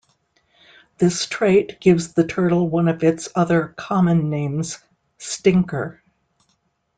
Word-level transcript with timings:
This 0.97 1.27
trait 1.27 1.79
gives 1.79 2.13
the 2.13 2.25
turtle 2.25 2.67
one 2.67 2.87
of 2.87 3.03
its 3.03 3.29
other 3.35 3.75
common 3.77 4.31
names, 4.31 4.79
"stinker". 5.19 6.01